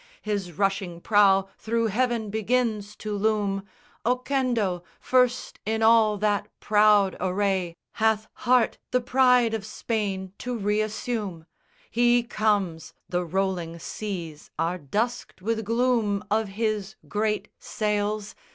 His 0.23 0.53
rushing 0.53 0.99
prow 0.99 1.47
thro' 1.59 1.85
heaven 1.85 2.31
begins 2.31 2.95
to 2.95 3.15
loom, 3.15 3.67
Oquendo, 4.03 4.81
first 4.99 5.59
in 5.63 5.83
all 5.83 6.17
that 6.17 6.47
proud 6.59 7.15
array, 7.19 7.75
Hath 7.91 8.27
heart 8.33 8.79
the 8.89 8.99
pride 8.99 9.53
of 9.53 9.63
Spain 9.63 10.33
to 10.39 10.57
reassume: 10.57 11.45
He 11.91 12.23
comes; 12.23 12.95
the 13.09 13.23
rolling 13.23 13.77
seas 13.77 14.49
are 14.57 14.79
dusked 14.79 15.39
with 15.39 15.63
gloom 15.63 16.23
Of 16.31 16.47
his 16.47 16.95
great 17.07 17.49
sails! 17.59 18.33